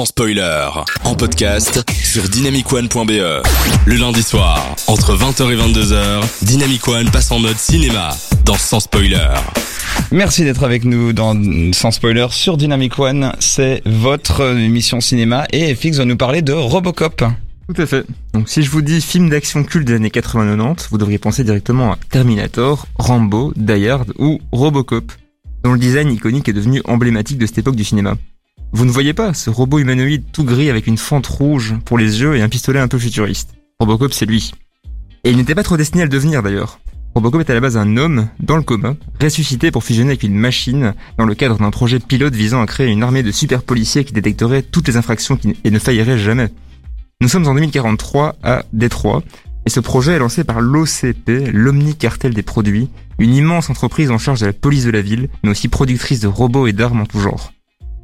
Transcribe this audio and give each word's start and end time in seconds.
sans 0.00 0.06
spoiler, 0.06 0.66
en 1.04 1.14
podcast 1.14 1.84
sur 2.02 2.22
dynamicone.be. 2.22 3.42
Le 3.84 3.94
lundi 3.96 4.22
soir, 4.22 4.74
entre 4.86 5.14
20h 5.14 5.52
et 5.52 5.56
22h, 5.56 6.22
Dynamic 6.40 6.88
One 6.88 7.10
passe 7.10 7.30
en 7.30 7.38
mode 7.38 7.58
cinéma 7.58 8.16
dans 8.46 8.54
Sans 8.54 8.80
spoiler. 8.80 9.28
Merci 10.10 10.44
d'être 10.44 10.64
avec 10.64 10.86
nous 10.86 11.12
dans 11.12 11.36
Sans 11.74 11.90
Spoiler 11.90 12.28
sur 12.30 12.56
Dynamic 12.56 12.98
One. 12.98 13.34
C'est 13.40 13.82
votre 13.84 14.56
émission 14.56 15.02
cinéma 15.02 15.46
et 15.52 15.74
FX 15.74 15.98
va 15.98 16.06
nous 16.06 16.16
parler 16.16 16.40
de 16.40 16.54
Robocop. 16.54 17.22
Tout 17.68 17.82
à 17.82 17.84
fait. 17.84 18.06
Donc 18.32 18.48
si 18.48 18.62
je 18.62 18.70
vous 18.70 18.80
dis 18.80 19.02
film 19.02 19.28
d'action 19.28 19.64
culte 19.64 19.86
des 19.86 19.96
années 19.96 20.08
80-90, 20.08 20.88
vous 20.90 20.96
devriez 20.96 21.18
penser 21.18 21.44
directement 21.44 21.92
à 21.92 21.98
Terminator, 22.08 22.86
Rambo, 22.98 23.52
Die 23.54 23.86
Hard 23.86 24.14
ou 24.18 24.40
Robocop, 24.50 25.12
dont 25.62 25.74
le 25.74 25.78
design 25.78 26.10
iconique 26.10 26.48
est 26.48 26.54
devenu 26.54 26.80
emblématique 26.86 27.36
de 27.36 27.44
cette 27.44 27.58
époque 27.58 27.76
du 27.76 27.84
cinéma. 27.84 28.14
Vous 28.72 28.84
ne 28.84 28.90
voyez 28.90 29.14
pas 29.14 29.34
ce 29.34 29.50
robot 29.50 29.80
humanoïde 29.80 30.24
tout 30.32 30.44
gris 30.44 30.70
avec 30.70 30.86
une 30.86 30.98
fente 30.98 31.26
rouge 31.26 31.74
pour 31.84 31.98
les 31.98 32.20
yeux 32.20 32.36
et 32.36 32.42
un 32.42 32.48
pistolet 32.48 32.78
un 32.78 32.88
peu 32.88 32.98
futuriste. 32.98 33.54
Robocop, 33.80 34.12
c'est 34.12 34.26
lui. 34.26 34.52
Et 35.24 35.30
il 35.30 35.36
n'était 35.36 35.56
pas 35.56 35.64
trop 35.64 35.76
destiné 35.76 36.02
à 36.02 36.06
le 36.06 36.10
devenir 36.10 36.42
d'ailleurs. 36.42 36.78
Robocop 37.14 37.40
est 37.40 37.50
à 37.50 37.54
la 37.54 37.60
base 37.60 37.76
un 37.76 37.96
homme, 37.96 38.28
dans 38.38 38.56
le 38.56 38.62
coma, 38.62 38.94
ressuscité 39.20 39.72
pour 39.72 39.82
fusionner 39.82 40.10
avec 40.10 40.22
une 40.22 40.36
machine 40.36 40.94
dans 41.18 41.26
le 41.26 41.34
cadre 41.34 41.58
d'un 41.58 41.70
projet 41.70 41.98
pilote 41.98 42.34
visant 42.34 42.62
à 42.62 42.66
créer 42.66 42.86
une 42.86 43.02
armée 43.02 43.24
de 43.24 43.32
super 43.32 43.64
policiers 43.64 44.04
qui 44.04 44.12
détecterait 44.12 44.62
toutes 44.62 44.86
les 44.86 44.96
infractions 44.96 45.38
et 45.64 45.70
ne 45.72 45.78
faillirait 45.80 46.18
jamais. 46.18 46.48
Nous 47.20 47.28
sommes 47.28 47.48
en 47.48 47.54
2043 47.54 48.36
à 48.44 48.64
Détroit, 48.72 49.24
et 49.66 49.70
ce 49.70 49.80
projet 49.80 50.12
est 50.12 50.18
lancé 50.20 50.44
par 50.44 50.60
l'OCP, 50.60 51.50
l'Omni-Cartel 51.52 52.32
des 52.32 52.42
Produits, 52.42 52.88
une 53.18 53.34
immense 53.34 53.68
entreprise 53.68 54.12
en 54.12 54.18
charge 54.18 54.40
de 54.40 54.46
la 54.46 54.52
police 54.52 54.84
de 54.84 54.90
la 54.90 55.02
ville, 55.02 55.28
mais 55.42 55.50
aussi 55.50 55.68
productrice 55.68 56.20
de 56.20 56.28
robots 56.28 56.68
et 56.68 56.72
d'armes 56.72 57.00
en 57.00 57.06
tout 57.06 57.20
genre. 57.20 57.52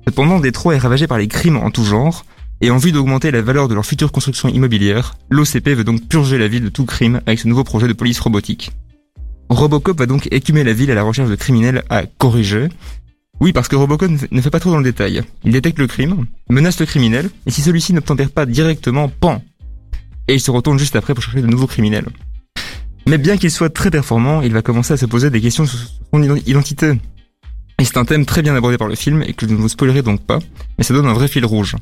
Cependant, 0.09 0.39
Détroit 0.39 0.75
est 0.75 0.79
ravagé 0.79 1.07
par 1.07 1.19
les 1.19 1.29
crimes 1.29 1.57
en 1.57 1.71
tout 1.71 1.85
genre, 1.85 2.25
et 2.61 2.71
en 2.71 2.79
vue 2.79 2.93
d'augmenter 2.93 3.31
la 3.31 3.43
valeur 3.43 3.69
de 3.69 3.75
leur 3.75 3.85
future 3.85 4.13
construction 4.13 4.49
immobilière, 4.49 5.15
l'OCP 5.31 5.69
veut 5.71 5.85
donc 5.85 6.07
purger 6.09 6.39
la 6.39 6.49
ville 6.49 6.65
de 6.65 6.69
tout 6.69 6.85
crime 6.85 7.21
avec 7.27 7.39
ce 7.39 7.49
nouveau 7.49 7.65
projet 7.65 7.89
de 7.89 7.93
police 7.93 8.21
robotique. 8.21 8.71
Robocop 9.49 9.99
va 9.99 10.07
donc 10.07 10.29
écumer 10.31 10.65
la 10.65 10.73
ville 10.73 10.91
à 10.91 10.95
la 10.95 11.03
recherche 11.03 11.29
de 11.29 11.35
criminels 11.35 11.83
à 11.91 12.05
corriger. 12.07 12.69
Oui, 13.41 13.53
parce 13.53 13.69
que 13.69 13.77
Robocop 13.77 14.11
ne 14.31 14.41
fait 14.41 14.51
pas 14.51 14.61
trop 14.61 14.71
dans 14.71 14.79
le 14.79 14.85
détail. 14.85 15.23
Il 15.45 15.53
détecte 15.53 15.79
le 15.79 15.87
crime, 15.87 16.25
menace 16.49 16.81
le 16.81 16.87
criminel, 16.87 17.29
et 17.45 17.51
si 17.51 17.61
celui-ci 17.61 17.93
n'obtempère 17.93 18.31
pas 18.31 18.47
directement, 18.47 19.09
pan 19.09 19.43
Et 20.29 20.35
il 20.35 20.41
se 20.41 20.51
retourne 20.51 20.79
juste 20.79 20.97
après 20.97 21.15
pour 21.15 21.23
chercher 21.23 21.43
de 21.43 21.47
nouveaux 21.47 21.67
criminels. 21.67 22.07
Mais 23.09 23.19
bien 23.19 23.37
qu'il 23.37 23.51
soit 23.51 23.71
très 23.71 23.91
performant, 23.91 24.41
il 24.41 24.53
va 24.53 24.63
commencer 24.63 24.95
à 24.95 24.97
se 24.97 25.07
poser 25.07 25.31
des 25.31 25.41
questions 25.41 25.67
sur 25.67 25.79
son 26.13 26.23
identité. 26.47 26.95
Et 27.79 27.85
c'est 27.85 27.99
un 27.99 28.05
thème 28.05 28.25
très 28.25 28.43
bien 28.43 28.57
abordé 28.57 28.79
par 28.79 28.89
le 28.89 28.95
film 28.95 29.23
et 29.23 29.35
que 29.35 29.47
je 29.47 29.53
ne 29.53 29.59
vous 29.59 29.69
spoilerai 29.69 30.03
donc 30.03 30.23
pas, 30.23 30.39
mais 30.79 30.85
ça 30.85 30.95
donne 30.95 31.07
un 31.07 31.13
vrai 31.13 31.29
fil 31.29 31.45
rouge. 31.45 31.77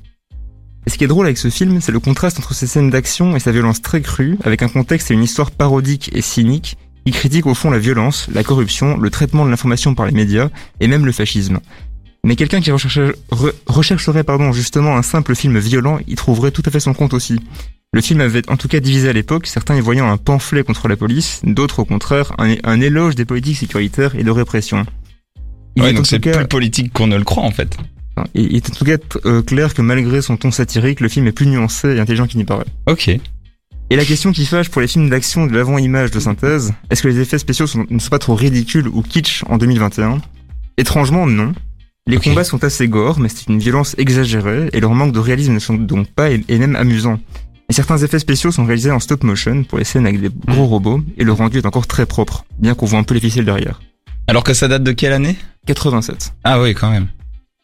Et 0.87 0.91
ce 0.91 0.98
qui 0.98 1.05
est 1.05 1.09
drôle 1.09 1.27
avec 1.27 1.39
ce 1.39 1.48
film, 1.48 1.81
c'est 1.81 1.92
le 1.92 2.00
contraste 2.00 2.39
entre 2.39 2.53
ses 2.53 2.67
scènes 2.67 2.91
d'action 2.91 3.37
et 3.37 3.41
sa 3.41 3.53
violence 3.53 3.81
très 3.81 4.03
crue, 4.03 4.37
avec 4.45 4.62
un 4.62 4.69
contexte 4.69 5.11
et 5.11 5.15
une 5.15 5.22
histoire 5.22 5.50
parodique 5.50 6.11
et 6.12 6.20
cynique, 6.20 6.77
qui 7.06 7.12
critique 7.12 7.47
au 7.47 7.55
fond 7.55 7.70
la 7.70 7.78
violence, 7.78 8.28
la 8.34 8.42
corruption, 8.42 8.97
le 8.97 9.11
traitement 9.11 9.45
de 9.45 9.50
l'information 9.50 9.95
par 9.95 10.06
les 10.06 10.12
médias 10.12 10.48
et 10.81 10.89
même 10.89 11.06
le 11.06 11.12
fascisme. 11.12 11.61
Mais 12.25 12.37
quelqu'un 12.37 12.61
qui 12.61 12.70
rechercherait 12.70 14.25
pardon, 14.25 14.53
justement 14.53 14.97
un 14.97 15.03
simple 15.03 15.34
film 15.34 15.59
violent 15.59 15.98
y 16.09 16.15
trouverait 16.17 16.50
tout 16.50 16.62
à 16.65 16.70
fait 16.70 16.81
son 16.81 16.95
compte 16.95 17.15
aussi. 17.15 17.39
Le 17.92 18.00
film 18.00 18.20
avait 18.20 18.42
en 18.50 18.56
tout 18.56 18.67
cas 18.67 18.81
divisé 18.81 19.09
à 19.11 19.12
l'époque, 19.12 19.47
certains 19.47 19.77
y 19.77 19.81
voyant 19.81 20.11
un 20.11 20.17
pamphlet 20.17 20.65
contre 20.65 20.89
la 20.89 20.97
police, 20.97 21.41
d'autres 21.45 21.81
au 21.81 21.84
contraire 21.84 22.33
un 22.39 22.81
éloge 22.81 23.15
des 23.15 23.27
politiques 23.27 23.59
sécuritaires 23.59 24.17
et 24.17 24.25
de 24.25 24.31
répression. 24.31 24.84
Ouais, 25.77 25.92
donc 25.92 26.06
c'est 26.06 26.19
plus 26.19 26.33
politique 26.47 26.92
qu'on 26.92 27.06
ne 27.06 27.17
le 27.17 27.25
croit 27.25 27.42
en 27.42 27.50
fait. 27.50 27.77
Il 28.34 28.55
est 28.55 28.70
en 28.70 28.72
tout 28.75 28.84
cas 28.84 28.97
euh, 29.27 29.42
clair 29.42 29.75
que 29.75 29.83
malgré 29.83 30.22
son 30.22 30.36
ton 30.36 30.50
satirique, 30.50 31.00
le 31.00 31.08
film 31.08 31.27
est 31.27 31.33
plus 31.33 31.47
nuancé 31.47 31.89
et 31.89 32.00
intelligent 32.00 32.27
qu'il 32.27 32.39
n'y 32.39 32.44
paraît. 32.44 32.66
Ok. 32.86 33.08
Et 33.91 33.97
la 33.97 34.05
question 34.05 34.33
qui 34.33 34.47
fâche 34.47 34.70
pour 34.70 34.81
les 34.81 34.89
films 34.89 35.11
d'action 35.11 35.47
de 35.47 35.53
l'avant-image 35.53 36.11
de 36.11 36.20
synthèse, 36.20 36.72
est-ce 36.91 37.03
que 37.03 37.08
les 37.08 37.20
effets 37.20 37.39
spéciaux 37.39 37.66
ne 37.91 37.99
sont 37.99 38.09
pas 38.09 38.19
trop 38.19 38.34
ridicules 38.34 38.88
ou 38.88 39.03
kitsch 39.03 39.43
en 39.47 39.59
2021 39.59 40.21
Étrangement, 40.78 41.26
non. 41.26 41.53
Les 42.06 42.19
combats 42.19 42.44
sont 42.44 42.65
assez 42.65 42.88
gore, 42.88 43.19
mais 43.19 43.28
c'est 43.28 43.47
une 43.49 43.59
violence 43.59 43.94
exagérée, 43.99 44.69
et 44.72 44.81
leur 44.81 44.94
manque 44.94 45.12
de 45.12 45.19
réalisme 45.19 45.54
ne 45.54 45.59
sont 45.59 45.75
donc 45.75 46.09
pas 46.09 46.31
et, 46.31 46.43
même 46.49 46.76
amusants. 46.76 47.19
Et 47.70 47.72
certains 47.72 47.97
effets 47.99 48.19
spéciaux 48.19 48.50
sont 48.50 48.65
réalisés 48.65 48.91
en 48.91 49.00
stop 49.00 49.22
motion 49.22 49.65
pour 49.65 49.78
les 49.78 49.84
scènes 49.84 50.06
avec 50.06 50.20
des 50.20 50.28
gros 50.47 50.66
robots, 50.66 51.03
et 51.16 51.25
le 51.25 51.32
rendu 51.32 51.59
est 51.59 51.66
encore 51.66 51.87
très 51.87 52.04
propre, 52.04 52.44
bien 52.59 52.75
qu'on 52.75 52.87
voit 52.87 52.99
un 52.99 53.04
peu 53.04 53.15
les 53.15 53.20
ficelles 53.20 53.47
derrière. 53.47 53.81
Alors 54.26 54.44
que 54.44 54.54
ça 54.54 54.69
date 54.69 54.82
de 54.82 54.93
quelle 54.93 55.12
année? 55.12 55.37
87. 55.66 56.34
Ah 56.44 56.60
oui, 56.60 56.75
quand 56.75 56.91
même. 56.91 57.08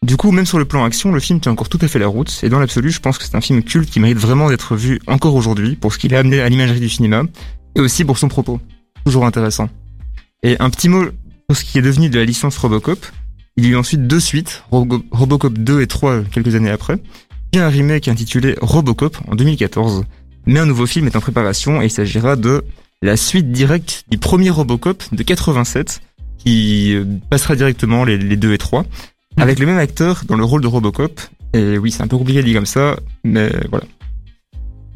Du 0.03 0.17
coup, 0.17 0.33
même 0.33 0.47
sur 0.47 0.59
le 0.59 0.65
plan 0.65 0.85
action, 0.85 1.13
le 1.13 1.21
film 1.21 1.41
tient 1.41 1.53
encore 1.53 1.69
tout 1.69 1.79
à 1.83 1.89
fait 1.89 1.99
la 1.99 2.07
route, 2.07 2.41
et 2.43 2.49
dans 2.49 2.59
l'absolu, 2.59 2.91
je 2.91 3.01
pense 3.01 3.19
que 3.19 3.25
c'est 3.25 3.37
un 3.37 3.41
film 3.43 3.63
culte 3.63 3.91
qui 3.91 4.01
mérite 4.01 4.19
vraiment 4.19 4.49
d'être 4.49 4.75
vu 4.75 5.01
encore 5.07 5.35
aujourd'hui 5.35 5.77
pour 5.77 5.93
ce 5.93 5.99
qu'il 5.99 6.15
a 6.15 6.21
amené 6.21 6.41
à 6.41 6.49
l'imagerie 6.49 6.81
du 6.81 6.89
cinéma, 6.89 7.25
et 7.75 7.81
aussi 7.81 8.05
pour 8.05 8.17
son 8.17 8.29
propos. 8.29 8.61
Toujours 9.05 9.27
intéressant. 9.27 9.69
Et 10.43 10.57
un 10.59 10.71
petit 10.71 10.89
mot 10.89 11.05
sur 11.51 11.57
ce 11.57 11.65
qui 11.65 11.79
est 11.79 11.83
devenu 11.83 12.09
de 12.09 12.19
la 12.19 12.25
licence 12.25 12.57
Robocop. 12.57 13.05
Il 13.57 13.65
y 13.65 13.69
a 13.69 13.71
eu 13.73 13.77
ensuite 13.77 14.07
deux 14.07 14.21
suites, 14.21 14.63
Robocop 14.71 15.59
2 15.59 15.83
et 15.83 15.87
3 15.87 16.23
quelques 16.31 16.55
années 16.55 16.71
après, 16.71 16.97
puis 17.51 17.61
un 17.61 17.69
remake 17.69 18.09
intitulé 18.09 18.55
Robocop 18.63 19.19
en 19.29 19.35
2014. 19.35 20.05
Mais 20.47 20.61
un 20.61 20.67
nouveau 20.67 20.87
film 20.87 21.07
est 21.07 21.17
en 21.17 21.21
préparation 21.21 21.83
et 21.83 21.87
il 21.87 21.91
s'agira 21.91 22.37
de 22.37 22.65
la 23.03 23.17
suite 23.17 23.53
directe 23.53 24.05
du 24.09 24.19
premier 24.19 24.51
Robocop 24.51 25.03
de 25.13 25.23
87, 25.23 26.01
qui 26.45 26.95
euh, 26.95 27.05
passera 27.29 27.57
directement 27.57 28.05
les, 28.05 28.19
les 28.19 28.37
2 28.37 28.53
et 28.53 28.59
3, 28.59 28.85
avec 29.37 29.59
le 29.59 29.67
même 29.67 29.79
acteur 29.79 30.23
dans 30.27 30.37
le 30.37 30.45
rôle 30.45 30.63
de 30.63 30.67
Robocop. 30.67 31.21
Et 31.53 31.79
oui, 31.79 31.91
c'est 31.91 32.03
un 32.03 32.09
peu 32.09 32.17
compliqué 32.17 32.43
dit 32.43 32.55
comme 32.55 32.67
ça, 32.67 32.97
mais 33.25 33.51
voilà. 33.71 33.85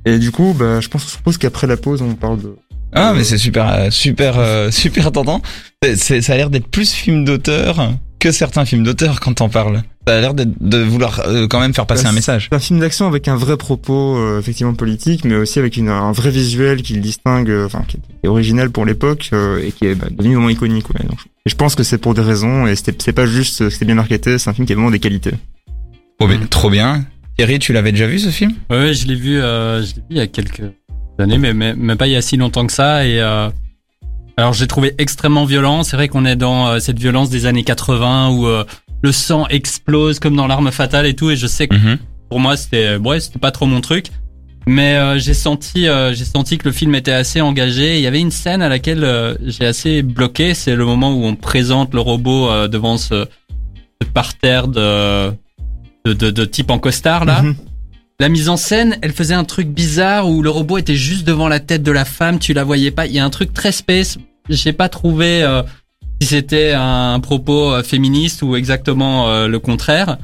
Et 0.05 0.19
du 0.19 0.31
coup, 0.31 0.55
bah, 0.57 0.81
je 0.81 0.89
pense, 0.89 1.05
je 1.05 1.11
suppose 1.11 1.39
qu'après 1.39 1.67
la 1.67 1.77
pause, 1.77 2.03
on 2.03 2.15
parle 2.15 2.41
de. 2.41 2.57
Ah, 2.93 3.13
mais 3.15 3.25
c'est 3.25 3.39
super, 3.39 3.69
euh, 3.73 3.91
super, 3.91 4.39
euh, 4.39 4.71
super 4.73 5.11
tentant. 5.11 5.43
Ça 5.97 6.33
a 6.33 6.37
l'air 6.37 6.51
d'être 6.51 6.69
plus 6.69 6.93
film 6.93 7.25
d'auteur 7.25 7.93
que 8.19 8.31
certains 8.31 8.65
films 8.65 8.85
d'auteur 8.85 9.21
quand 9.21 9.41
on 9.41 9.49
parle. 9.49 9.83
Ça 10.07 10.17
a 10.19 10.21
l'air 10.21 10.35
de, 10.35 10.47
de 10.61 10.79
vouloir 10.83 11.21
euh, 11.27 11.47
quand 11.49 11.61
même 11.61 11.73
faire 11.73 11.87
passer 11.87 12.03
Bah, 12.05 12.11
un 12.11 12.13
message. 12.13 12.49
C'est 12.51 12.57
un 12.57 12.61
film 12.61 12.79
d'action 12.81 13.07
avec 13.07 13.27
un 13.29 13.37
vrai 13.37 13.57
propos, 13.57 14.17
euh, 14.19 14.39
effectivement 14.39 14.75
politique, 14.75 15.25
mais 15.25 15.35
aussi 15.35 15.59
avec 15.59 15.77
une, 15.79 15.89
un 15.89 16.13
vrai 16.13 16.31
visuel 16.31 16.83
qui 16.83 16.93
le 16.95 17.01
distingue, 17.01 17.49
euh, 17.49 17.65
enfin, 17.67 17.85
qui 17.89 17.99
est 18.23 18.29
original 18.29 18.71
pour 18.71 18.85
l'époque 18.85 19.31
euh, 19.33 19.63
et 19.65 19.73
qui 19.73 19.87
est 19.87 19.95
bah, 19.95 20.09
devenu 20.11 20.35
vraiment 20.35 20.51
iconique. 20.51 20.91
Ouais. 20.91 21.07
Donc, 21.09 21.19
et 21.47 21.51
je 21.51 21.55
pense 21.57 21.75
que 21.75 21.83
c'est 21.83 21.97
pour 21.99 22.13
des 22.15 22.21
raisons 22.23 22.67
et 22.67 22.77
c'était- 22.77 22.95
c'est 23.03 23.13
pas 23.15 23.27
juste 23.27 23.61
que 23.61 23.71
c'était 23.71 23.87
bien 23.87 23.95
marketé, 23.95 24.39
c'est 24.39 24.51
un 24.51 24.55
film 24.55 24.67
qui 24.67 24.73
a 24.75 24.77
vraiment 24.77 24.91
des 24.91 24.99
qualités. 25.01 25.33
Trop 26.19 26.29
bien. 26.29 26.41
Trop 26.51 26.71
bien. 26.71 27.05
Thierry, 27.39 27.59
tu 27.59 27.73
l'avais 27.73 27.91
déjà 27.93 28.07
vu 28.07 28.19
ce 28.19 28.29
film? 28.29 28.53
Ouais, 28.71 28.77
ouais, 28.79 28.95
je 28.95 29.07
l'ai 29.09 29.15
vu, 29.17 29.41
euh, 29.41 29.81
je 29.83 29.87
l'ai 29.95 30.01
vu 30.01 30.07
il 30.11 30.17
y 30.19 30.21
a 30.21 30.27
quelques 30.27 30.63
années, 31.19 31.39
mais, 31.39 31.55
mais, 31.55 31.75
mais 31.77 31.97
pas 31.97 32.07
il 32.07 32.13
y 32.13 32.17
a 32.17 32.23
si 32.23 32.37
longtemps 32.37 32.67
que 32.67 32.73
ça. 32.73 33.07
Et 33.07 33.21
euh, 33.21 33.49
alors, 34.37 34.53
j'ai 34.53 34.67
trouvé 34.67 34.95
extrêmement 34.99 35.45
violent. 35.45 35.83
C'est 35.83 35.97
vrai 35.97 36.09
qu'on 36.09 36.25
est 36.25 36.37
dans 36.37 36.69
euh, 36.69 36.79
cette 36.79 36.99
violence 36.99 37.31
des 37.31 37.47
années 37.47 37.65
80 37.65 38.31
où 38.31 38.47
euh, 38.47 38.65
le 39.05 39.13
sang 39.13 39.47
explose 39.49 40.19
comme 40.19 40.35
dans 40.35 40.47
l'arme 40.47 40.71
fatale 40.73 41.07
et 41.07 41.15
tout. 41.15 41.31
Et 41.31 41.37
je 41.37 41.47
sais 41.47 41.69
que 41.69 41.77
Mhm. 41.77 41.99
pour 42.31 42.41
moi, 42.41 42.57
c'était 42.57 42.97
ouais, 42.97 43.21
c'était 43.21 43.39
pas 43.39 43.51
trop 43.51 43.67
mon 43.67 43.81
truc. 43.81 44.07
Mais 44.67 44.95
euh, 44.97 45.19
j'ai 45.19 45.35
senti, 45.35 45.87
euh, 45.89 46.15
j'ai 46.15 46.25
senti 46.25 46.57
que 46.57 46.65
le 46.67 46.73
film 46.73 46.95
était 46.95 47.13
assez 47.13 47.43
engagé. 47.43 47.97
Il 47.99 48.03
y 48.03 48.07
avait 48.07 48.21
une 48.21 48.31
scène 48.31 48.63
à 48.63 48.71
laquelle 48.71 49.05
euh, 49.05 49.35
j'ai 49.45 49.67
assez 49.67 50.03
bloqué. 50.03 50.55
C'est 50.55 50.75
le 50.75 50.87
moment 50.87 51.13
où 51.13 51.23
on 51.27 51.37
présente 51.37 51.93
le 51.93 52.01
robot 52.01 52.49
euh, 52.49 52.67
devant 52.67 52.97
ce, 52.97 53.27
ce 54.01 54.09
parterre 54.09 54.69
de, 54.69 55.31
de, 56.07 56.15
de, 56.15 56.31
de 56.31 56.45
type 56.47 56.71
en 56.71 56.79
costard 56.79 57.27
là. 57.27 57.43
Mhm. 57.43 57.57
La 58.21 58.29
mise 58.31 58.49
en 58.49 58.57
scène, 58.57 58.97
elle 59.03 59.13
faisait 59.13 59.35
un 59.35 59.45
truc 59.45 59.69
bizarre 59.69 60.29
où 60.31 60.41
le 60.41 60.49
robot 60.49 60.79
était 60.79 60.95
juste 60.95 61.27
devant 61.27 61.49
la 61.49 61.61
tête 61.61 61.83
de 61.83 61.91
la 61.93 62.05
femme, 62.07 62.39
tu 62.39 62.55
la 62.55 62.63
voyais 62.65 62.93
pas. 62.93 63.07
Il 63.07 63.13
y 63.13 63.19
a 63.19 63.25
un 63.25 63.31
truc 63.31 63.53
très 63.53 63.73
space. 63.73 64.17
J'ai 64.49 64.73
pas 64.73 64.89
trouvé 64.89 65.43
euh, 65.43 65.63
si 66.25 66.31
c'était 66.31 66.73
un 66.73 67.21
propos 67.21 67.73
euh, 67.73 67.83
féministe 67.83 68.43
ou 68.43 68.57
exactement 68.57 69.29
euh, 69.29 69.49
le 69.49 69.59
contraire. 69.59 70.19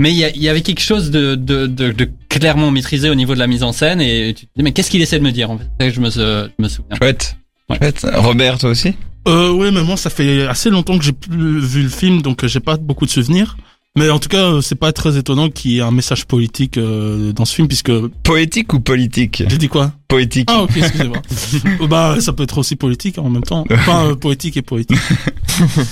Mais 0.00 0.12
il 0.12 0.16
y, 0.16 0.48
avait 0.48 0.60
quelque 0.60 0.80
chose 0.80 1.10
de, 1.10 1.34
de, 1.34 1.66
de, 1.66 1.90
de 1.90 2.08
clairement 2.28 2.70
maîtrisé 2.70 3.10
au 3.10 3.16
niveau 3.16 3.34
de 3.34 3.40
la 3.40 3.48
mise 3.48 3.64
en 3.64 3.72
scène 3.72 4.00
et 4.00 4.32
tu 4.32 4.46
te 4.46 4.50
dis 4.54 4.62
mais 4.62 4.70
qu'est-ce 4.70 4.92
qu'il 4.92 5.02
essaie 5.02 5.18
de 5.18 5.24
me 5.24 5.32
dire 5.32 5.50
en 5.50 5.58
fait? 5.58 5.66
Que 5.80 5.90
je 5.90 6.00
me, 6.00 6.08
je 6.08 6.50
me 6.60 6.68
souviens. 6.68 6.94
Chouette. 6.96 7.36
Ouais. 7.68 7.78
Chouette. 7.78 8.06
Robert, 8.14 8.58
toi 8.58 8.70
aussi? 8.70 8.94
Euh, 9.26 9.52
ouais, 9.52 9.70
mais 9.70 9.82
moi, 9.82 9.96
ça 9.96 10.10
fait 10.10 10.46
assez 10.46 10.70
longtemps 10.70 10.96
que 10.98 11.04
j'ai 11.04 11.12
plus 11.12 11.60
vu 11.60 11.82
le 11.82 11.88
film, 11.88 12.22
donc 12.22 12.44
euh, 12.44 12.48
j'ai 12.48 12.60
pas 12.60 12.76
beaucoup 12.76 13.04
de 13.06 13.10
souvenirs. 13.10 13.56
Mais 13.96 14.08
en 14.10 14.18
tout 14.18 14.28
cas, 14.28 14.44
euh, 14.44 14.60
c'est 14.60 14.76
pas 14.76 14.92
très 14.92 15.18
étonnant 15.18 15.50
qu'il 15.50 15.72
y 15.72 15.78
ait 15.78 15.82
un 15.82 15.90
message 15.90 16.24
politique 16.26 16.78
euh, 16.78 17.32
dans 17.32 17.44
ce 17.44 17.54
film, 17.54 17.68
puisque 17.68 17.92
Poétique 18.22 18.72
ou 18.72 18.80
politique? 18.80 19.42
J'ai 19.48 19.58
dit 19.58 19.68
quoi? 19.68 19.92
Poétique. 20.08 20.48
Ah 20.50 20.62
ok, 20.62 20.70
excusez-moi. 20.76 21.18
Bah 21.88 22.16
ça 22.20 22.32
peut 22.32 22.42
être 22.44 22.58
aussi 22.58 22.76
politique 22.76 23.18
hein, 23.18 23.22
en 23.24 23.30
même 23.30 23.42
temps. 23.42 23.64
Enfin 23.70 24.06
euh, 24.06 24.14
poétique 24.14 24.56
et 24.56 24.62
poétique. 24.62 24.98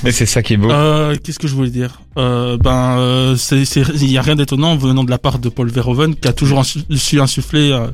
Et 0.04 0.12
c'est 0.12 0.26
ça 0.26 0.42
qui 0.42 0.54
est 0.54 0.56
beau. 0.56 0.70
Euh, 0.70 1.16
Qu'est-ce 1.22 1.38
que 1.38 1.48
je 1.48 1.54
voulais 1.54 1.70
dire? 1.70 2.00
Euh, 2.18 2.56
Ben 2.56 2.96
euh, 2.98 3.36
il 3.52 4.10
y 4.10 4.18
a 4.18 4.22
rien 4.22 4.36
d'étonnant 4.36 4.76
venant 4.76 5.04
de 5.04 5.10
la 5.10 5.18
part 5.18 5.38
de 5.38 5.48
Paul 5.48 5.68
Verhoeven 5.68 6.14
qui 6.14 6.28
a 6.28 6.32
toujours 6.32 6.64
su 6.64 7.20
insuffler 7.20 7.72
euh, 7.72 7.88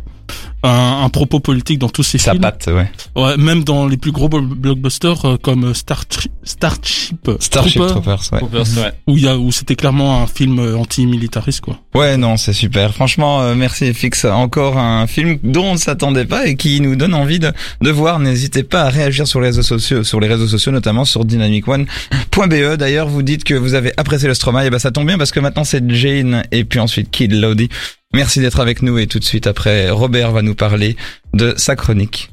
un, 0.63 1.01
un 1.05 1.09
propos 1.09 1.41
politique 1.41 1.79
dans 1.81 1.89
tous 1.89 2.05
ses 2.05 2.19
Sa 2.19 2.31
films. 2.31 2.43
patte, 2.43 2.69
ouais. 2.69 2.91
Ouais, 3.17 3.37
même 3.37 3.65
dans 3.65 3.87
les 3.89 3.97
plus 3.97 4.13
gros 4.13 4.29
blo- 4.29 4.41
blockbusters 4.47 5.25
euh, 5.25 5.37
comme 5.37 5.75
Star 5.75 6.05
Starship 6.45 7.31
Starship 7.41 7.81
Trooper, 7.83 8.17
Troopers, 8.17 8.33
ouais. 8.79 8.93
où 9.09 9.17
il 9.17 9.25
y 9.25 9.29
a 9.29 9.37
où 9.37 9.51
c'était 9.51 9.75
clairement 9.75 10.23
un 10.23 10.27
film 10.27 10.59
anti-militariste 10.77 11.61
quoi. 11.63 11.79
Ouais, 11.95 12.17
non, 12.17 12.37
c'est 12.37 12.53
super. 12.53 12.95
Franchement, 12.95 13.41
euh, 13.41 13.55
merci 13.57 13.93
FX. 13.93 14.25
Encore 14.27 14.79
un 14.79 15.07
film 15.09 15.39
dont 15.43 15.67
on 15.71 15.73
ne 15.75 15.79
s'attendait 16.13 16.29
pas 16.29 16.47
et 16.47 16.57
qui 16.57 16.81
nous 16.81 16.97
donne 16.97 17.15
envie 17.15 17.39
de, 17.39 17.53
voir. 17.91 18.19
N'hésitez 18.19 18.63
pas 18.63 18.83
à 18.83 18.89
réagir 18.89 19.27
sur 19.27 19.41
les 19.41 19.49
réseaux 19.49 19.63
sociaux, 19.63 20.05
sur 20.05 20.21
les 20.21 20.29
réseaux 20.29 20.47
sociaux, 20.47 20.73
notamment 20.73 21.05
sur 21.05 21.25
dynamicone.be. 21.25 22.77
D'ailleurs, 22.77 23.09
vous 23.09 23.23
dites 23.23 23.45
que 23.45 23.55
vous 23.55 23.75
avez 23.75 23.93
apprécié 23.97 24.29
le 24.29 24.35
Stromae. 24.35 24.67
Et 24.67 24.71
ben, 24.71 24.79
ça 24.79 24.91
tombe 24.91 25.07
bien 25.07 25.19
parce 25.19 25.31
que 25.31 25.41
maintenant 25.41 25.65
c'est 25.65 25.89
Jane 25.91 26.43
et 26.53 26.65
puis 26.65 26.81
ensuite 26.81 27.11
Kid 27.11 27.33
Lodi. 27.33 27.69
Merci 28.15 28.41
d'être 28.41 28.61
avec 28.61 28.83
nous 28.83 28.99
et 28.99 29.07
tout 29.07 29.19
de 29.19 29.25
suite 29.25 29.47
après, 29.47 29.89
Robert 29.89 30.33
va 30.33 30.43
nous 30.43 30.55
parler 30.55 30.97
de 31.33 31.55
sa 31.57 31.77
chronique. 31.77 32.31